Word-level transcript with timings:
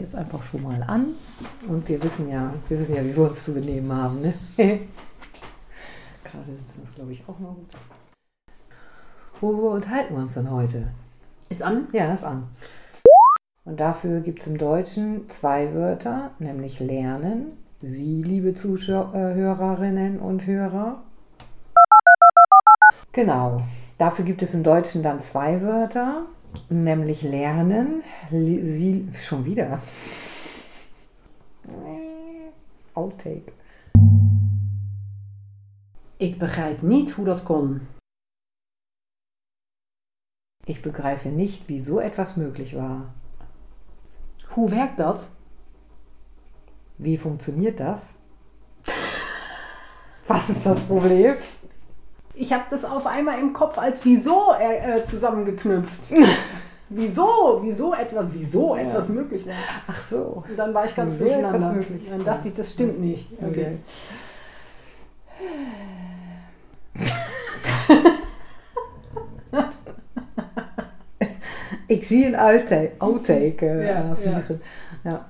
jetzt 0.00 0.14
einfach 0.14 0.42
schon 0.42 0.62
mal 0.62 0.82
an. 0.82 1.06
Und 1.68 1.88
wir 1.88 2.02
wissen 2.02 2.28
ja, 2.30 2.52
wir 2.68 2.78
wissen 2.78 2.94
ja, 2.96 3.04
wie 3.04 3.14
wir 3.14 3.24
uns 3.24 3.44
zu 3.44 3.54
benehmen 3.54 3.92
haben. 3.92 4.20
Ne? 4.20 4.32
Gerade 6.24 6.52
ist 6.52 6.82
das, 6.82 6.94
glaube 6.94 7.12
ich, 7.12 7.22
auch 7.26 7.38
mal 7.38 7.52
gut. 7.52 7.70
Worüber 9.40 9.70
unterhalten 9.72 10.14
wir 10.14 10.20
uns 10.20 10.34
denn 10.34 10.50
heute? 10.50 10.88
Ist 11.48 11.62
an? 11.62 11.88
Ja, 11.92 12.12
ist 12.12 12.24
an. 12.24 12.48
Und 13.64 13.80
dafür 13.80 14.20
gibt 14.20 14.40
es 14.40 14.46
im 14.46 14.58
Deutschen 14.58 15.28
zwei 15.28 15.74
Wörter, 15.74 16.30
nämlich 16.38 16.80
lernen. 16.80 17.52
Sie, 17.82 18.22
liebe 18.22 18.54
Zuhörerinnen 18.54 20.18
und 20.18 20.46
Hörer. 20.46 21.02
Genau. 23.12 23.62
Dafür 23.98 24.24
gibt 24.24 24.42
es 24.42 24.54
im 24.54 24.62
Deutschen 24.62 25.02
dann 25.02 25.20
zwei 25.20 25.60
Wörter, 25.62 26.26
nämlich 26.68 27.22
lernen. 27.22 28.02
Sie, 28.30 29.08
schon 29.12 29.44
wieder. 29.44 29.80
Outtake. 32.94 33.52
Ik 36.16 36.38
begrijp 36.38 36.82
niet 36.82 37.12
hoe 37.12 37.24
dat 37.24 37.42
kon. 37.42 37.88
Ich 40.64 40.82
begreife 40.82 41.28
nicht, 41.28 41.68
wie 41.68 41.80
so 41.80 41.98
etwas 41.98 42.36
möglich 42.36 42.74
war. 42.74 43.14
Hoe 44.54 44.70
werkt 44.70 44.98
dat? 44.98 45.30
Wie 46.98 47.16
funktioniert 47.16 47.80
das? 47.80 48.14
Was 50.26 50.48
ist 50.48 50.66
das 50.66 50.82
Problem? 50.82 51.36
Ich 52.34 52.52
habe 52.52 52.64
das 52.70 52.84
auf 52.84 53.06
einmal 53.06 53.38
im 53.38 53.52
Kopf 53.52 53.78
als 53.78 54.04
wieso 54.04 54.54
äh, 54.58 54.98
äh 54.98 55.04
zusammengeknüpft. 55.04 56.12
wieso, 56.88 57.60
wieso 57.62 57.94
etwas, 57.94 58.26
wieso 58.32 58.76
ja. 58.76 58.82
etwas 58.82 59.08
möglich 59.08 59.46
war. 59.46 59.54
Ach 59.86 60.02
so. 60.02 60.44
Und 60.48 60.58
dann 60.58 60.74
war 60.74 60.84
ich 60.84 60.94
ganz 60.94 61.14
wieso 61.14 61.24
durcheinander. 61.26 61.76
Dann 62.08 62.24
dachte 62.24 62.48
ich, 62.48 62.54
das 62.54 62.72
stimmt 62.72 63.00
nicht. 63.00 63.26
Okay. 63.40 63.78
ich 71.86 72.06
zie 72.06 72.26
een 72.26 72.36
outtake, 72.36 72.92
outtake 72.98 73.66
uh, 73.66 73.84
Ja, 73.86 74.16
vliegen. 74.16 74.60
Ja. 75.04 75.26